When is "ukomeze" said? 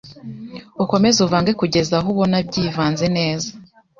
0.83-1.17